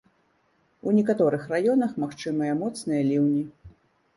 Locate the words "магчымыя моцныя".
2.05-3.01